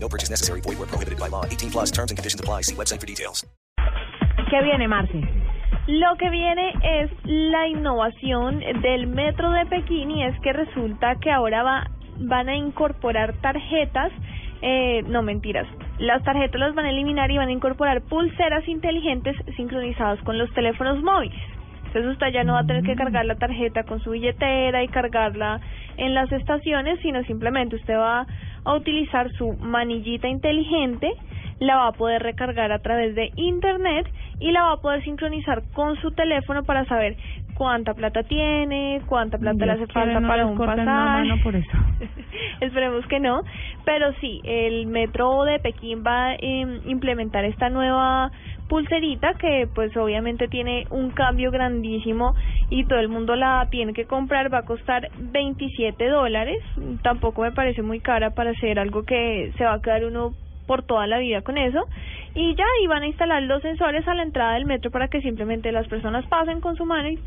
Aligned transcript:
No 0.00 0.08
purchase 0.08 0.30
necessary. 0.30 0.60
Void 0.62 0.78
where 0.78 0.88
prohibited 0.88 1.18
by 1.18 1.28
law. 1.28 1.44
18 1.44 1.70
plus 1.70 1.90
terms 1.90 2.10
and 2.10 2.16
conditions 2.16 2.40
apply. 2.40 2.62
See 2.62 2.74
website 2.74 3.00
for 3.00 3.06
details. 3.06 3.44
¿Qué 4.50 4.62
viene, 4.62 4.88
Marce? 4.88 5.20
Lo 5.88 6.16
que 6.16 6.30
viene 6.30 6.72
es 6.82 7.10
la 7.24 7.66
innovación 7.66 8.60
del 8.82 9.06
metro 9.06 9.50
de 9.50 9.66
Pekín 9.66 10.10
y 10.10 10.22
es 10.22 10.38
que 10.40 10.52
resulta 10.52 11.16
que 11.16 11.30
ahora 11.30 11.62
va, 11.62 11.90
van 12.18 12.48
a 12.48 12.56
incorporar 12.56 13.34
tarjetas, 13.40 14.12
eh, 14.60 15.02
no 15.06 15.22
mentiras, 15.22 15.66
las 15.98 16.22
tarjetas 16.24 16.60
las 16.60 16.74
van 16.74 16.86
a 16.86 16.90
eliminar 16.90 17.30
y 17.30 17.38
van 17.38 17.48
a 17.48 17.52
incorporar 17.52 18.02
pulseras 18.02 18.66
inteligentes 18.68 19.36
sincronizadas 19.56 20.20
con 20.24 20.38
los 20.38 20.52
teléfonos 20.52 21.02
móviles. 21.02 21.40
Entonces 21.86 22.12
usted 22.12 22.32
ya 22.32 22.44
no 22.44 22.52
va 22.52 22.60
a 22.60 22.66
tener 22.66 22.82
que 22.82 22.94
cargar 22.94 23.24
la 23.24 23.36
tarjeta 23.36 23.84
con 23.84 24.00
su 24.00 24.10
billetera 24.10 24.82
y 24.82 24.88
cargarla 24.88 25.60
en 25.96 26.12
las 26.12 26.30
estaciones, 26.32 27.00
sino 27.00 27.22
simplemente 27.24 27.76
usted 27.76 27.96
va 27.96 28.26
a 28.68 28.74
utilizar 28.74 29.32
su 29.32 29.54
manillita 29.54 30.28
inteligente, 30.28 31.10
la 31.58 31.76
va 31.76 31.86
a 31.88 31.92
poder 31.92 32.22
recargar 32.22 32.70
a 32.70 32.80
través 32.80 33.14
de 33.14 33.32
internet 33.36 34.06
y 34.40 34.52
la 34.52 34.62
va 34.62 34.72
a 34.72 34.80
poder 34.80 35.02
sincronizar 35.04 35.62
con 35.72 35.96
su 35.96 36.12
teléfono 36.12 36.62
para 36.64 36.84
saber 36.84 37.16
cuánta 37.54 37.94
plata 37.94 38.22
tiene, 38.22 39.00
cuánta 39.06 39.38
plata 39.38 39.66
le 39.66 39.72
hace 39.72 39.86
falta 39.88 40.20
no 40.20 40.28
para 40.28 40.46
un 40.46 40.58
pasaje. 40.58 40.84
mano 40.84 41.34
por 41.42 41.56
eso. 41.56 41.70
Esperemos 42.60 43.06
que 43.06 43.20
no, 43.20 43.42
pero 43.84 44.12
sí, 44.20 44.40
el 44.44 44.86
metro 44.86 45.44
de 45.44 45.58
Pekín 45.58 46.04
va 46.06 46.26
a 46.26 46.34
eh, 46.34 46.80
implementar 46.86 47.44
esta 47.46 47.70
nueva 47.70 48.30
pulserita 48.68 49.34
que 49.34 49.68
pues 49.74 49.96
obviamente 49.96 50.48
tiene 50.48 50.86
un 50.90 51.10
cambio 51.10 51.50
grandísimo 51.50 52.34
y 52.70 52.84
todo 52.84 52.98
el 52.98 53.08
mundo 53.08 53.34
la 53.34 53.66
tiene 53.70 53.92
que 53.92 54.04
comprar, 54.04 54.52
va 54.52 54.58
a 54.58 54.64
costar 54.64 55.08
27 55.18 56.08
dólares, 56.08 56.58
tampoco 57.02 57.42
me 57.42 57.52
parece 57.52 57.82
muy 57.82 58.00
cara 58.00 58.30
para 58.30 58.50
hacer 58.50 58.78
algo 58.78 59.04
que 59.04 59.52
se 59.56 59.64
va 59.64 59.74
a 59.74 59.82
quedar 59.82 60.04
uno 60.04 60.34
por 60.66 60.82
toda 60.82 61.06
la 61.06 61.18
vida 61.18 61.40
con 61.40 61.56
eso 61.56 61.86
y 62.34 62.54
ya 62.54 62.66
y 62.82 62.86
van 62.86 63.02
a 63.02 63.06
instalar 63.06 63.42
los 63.42 63.62
sensores 63.62 64.06
a 64.06 64.14
la 64.14 64.22
entrada 64.22 64.54
del 64.54 64.66
metro 64.66 64.90
para 64.90 65.08
que 65.08 65.22
simplemente 65.22 65.72
las 65.72 65.88
personas 65.88 66.26
pasen 66.26 66.60
con 66.60 66.76
su 66.76 66.84
mano 66.84 67.08
y. 67.08 67.18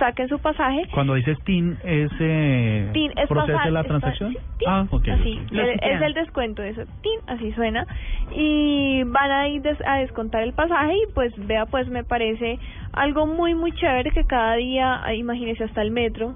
saquen 0.00 0.28
su 0.28 0.38
pasaje 0.40 0.82
Cuando 0.92 1.14
dices 1.14 1.38
TIN, 1.44 1.78
¿es 1.84 2.10
eh, 2.18 2.90
Tin 2.92 3.12
es 3.16 3.28
pasar- 3.28 3.70
la 3.70 3.84
transacción? 3.84 4.32
tin, 4.58 4.68
ah, 4.68 4.86
ok. 4.90 5.08
Así, 5.08 5.38
el- 5.52 5.78
es 5.80 6.00
el 6.02 6.14
descuento 6.14 6.62
de 6.62 6.70
eso. 6.70 6.82
Tin, 7.02 7.20
así 7.28 7.52
suena. 7.52 7.86
Y 8.32 9.04
van 9.04 9.30
a 9.30 9.48
ir 9.48 9.62
des- 9.62 9.80
a 9.86 9.96
descontar 9.98 10.42
el 10.42 10.52
pasaje 10.54 10.92
y 10.94 11.12
pues 11.14 11.32
vea, 11.46 11.66
pues 11.66 11.88
me 11.88 12.02
parece 12.02 12.58
algo 12.92 13.26
muy, 13.26 13.54
muy 13.54 13.70
chévere 13.72 14.10
que 14.10 14.24
cada 14.24 14.56
día, 14.56 15.00
imagínese 15.14 15.64
hasta 15.64 15.82
el 15.82 15.90
metro, 15.92 16.34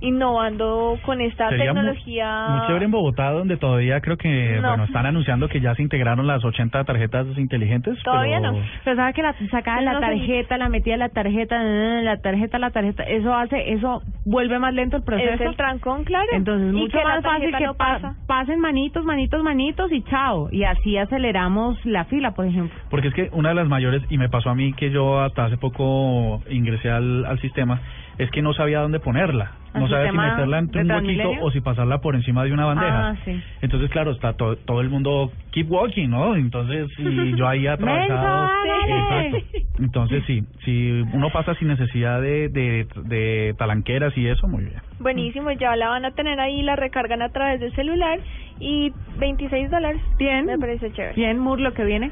innovando 0.00 0.98
con 1.04 1.20
esta 1.20 1.48
Sería 1.50 1.66
tecnología. 1.66 2.46
Muy 2.50 2.66
chévere 2.66 2.84
en 2.86 2.90
Bogotá, 2.90 3.30
donde 3.30 3.56
todavía 3.56 4.00
creo 4.00 4.16
que, 4.16 4.58
No. 4.60 4.68
bueno, 4.68 4.84
están 4.84 5.06
anunciando 5.06 5.48
que 5.48 5.60
ya 5.60 5.74
se 5.74 5.82
integraron 5.82 6.26
las 6.26 6.44
80 6.44 6.84
tarjetas 6.84 7.26
inteligentes. 7.38 7.98
Todavía 8.02 8.38
pero... 8.40 8.52
no. 8.52 8.58
Pero 8.84 8.96
sabe 8.96 9.12
que 9.14 9.22
la 9.22 9.34
sacaba 9.50 9.78
Yo 9.80 9.84
la 9.84 9.92
no 9.94 10.00
sé. 10.00 10.06
tarjeta, 10.06 10.58
la 10.58 10.68
metía 10.68 10.96
la 10.96 11.08
tarjeta, 11.08 11.62
la 11.62 12.16
tarjeta, 12.18 12.58
la 12.58 12.70
tarjeta, 12.70 13.02
eso 13.04 13.34
hace, 13.34 13.72
eso 13.72 14.02
vuelve 14.24 14.58
más 14.58 14.74
lento 14.74 14.96
el 14.96 15.02
proceso. 15.02 15.34
Es 15.34 15.40
el 15.40 15.56
trancón, 15.56 16.04
claro. 16.04 16.26
Entonces, 16.32 16.72
Y 16.72 16.76
mucho 16.76 16.98
la 16.98 17.04
más 17.04 17.22
fácil 17.22 17.54
que 17.56 17.64
no 17.66 17.74
pa- 17.74 17.94
pasa. 17.94 18.16
pasen 18.26 18.60
manitos, 18.60 19.04
manitos, 19.04 19.42
manitos 19.42 19.90
y 19.92 20.02
chao. 20.04 20.48
Y 20.52 20.64
así 20.64 20.96
aceleramos 20.96 21.78
la 21.84 22.04
fila, 22.04 22.32
por 22.32 22.46
ejemplo. 22.46 22.76
Porque 22.90 23.08
es 23.08 23.14
que 23.14 23.28
una 23.32 23.50
de 23.50 23.54
las 23.56 23.68
mayores, 23.68 24.02
y 24.10 24.18
me 24.18 24.28
pasó 24.28 24.50
a 24.50 24.54
mí 24.54 24.72
que 24.74 24.90
yo 24.90 25.20
hasta 25.20 25.46
hace 25.46 25.56
poco 25.56 26.42
ingresé 26.50 26.90
al, 26.90 27.24
al 27.24 27.38
sistema, 27.40 27.80
es 28.18 28.30
que 28.30 28.42
no 28.42 28.52
sabía 28.54 28.80
dónde 28.80 29.00
ponerla. 29.00 29.52
¿Al 29.74 29.82
No 29.82 29.88
sabía 29.88 30.10
si 30.10 30.16
meterla 30.16 30.58
entre 30.58 30.80
un 30.82 30.90
huequito 30.90 31.30
o 31.42 31.50
si 31.50 31.60
pasarla 31.60 31.98
por 31.98 32.14
encima 32.14 32.44
de 32.44 32.52
una 32.52 32.64
bandeja. 32.64 33.08
Ah, 33.10 33.16
sí. 33.26 33.42
Entonces, 33.60 33.90
claro, 33.90 34.12
está 34.12 34.32
to- 34.32 34.56
todo 34.56 34.80
el 34.80 34.88
mundo 34.88 35.30
keep 35.50 35.70
walking, 35.70 36.08
¿no? 36.08 36.34
Entonces, 36.34 36.88
y 36.98 37.36
yo 37.36 37.46
ahí 37.46 37.66
atravesado. 37.66 38.50
Exacto. 38.88 39.38
Entonces, 39.78 40.24
sí, 40.26 40.42
si 40.64 40.90
uno 41.12 41.28
pasa 41.30 41.54
sin 41.56 41.68
necesidad 41.68 42.22
de, 42.22 42.48
de, 42.48 42.86
de 43.04 43.54
talanqueras 43.58 44.16
y 44.16 44.26
eso, 44.26 44.48
muy 44.48 44.64
bien. 44.64 44.80
Buenísimo, 44.98 45.50
ya 45.52 45.76
la 45.76 45.88
van 45.90 46.06
a 46.06 46.12
tener 46.12 46.40
ahí, 46.40 46.62
la 46.62 46.76
recargan 46.76 47.20
a 47.20 47.28
través 47.28 47.60
del 47.60 47.74
celular 47.74 48.18
y 48.58 48.92
26 49.18 49.70
dólares. 49.70 50.00
Bien. 50.18 50.46
Me 50.46 50.58
parece 50.58 50.90
chévere. 50.92 51.14
Bien, 51.14 51.38
Mur, 51.38 51.60
lo 51.60 51.74
que 51.74 51.84
viene. 51.84 52.10